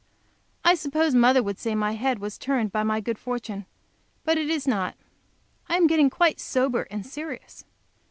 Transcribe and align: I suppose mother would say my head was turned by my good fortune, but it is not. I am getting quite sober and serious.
I 0.65 0.73
suppose 0.73 1.13
mother 1.13 1.43
would 1.43 1.59
say 1.59 1.75
my 1.75 1.91
head 1.91 2.17
was 2.17 2.39
turned 2.39 2.71
by 2.71 2.81
my 2.81 3.01
good 3.01 3.19
fortune, 3.19 3.67
but 4.25 4.35
it 4.35 4.49
is 4.49 4.67
not. 4.67 4.95
I 5.69 5.77
am 5.77 5.85
getting 5.85 6.09
quite 6.09 6.39
sober 6.39 6.87
and 6.89 7.05
serious. 7.05 7.65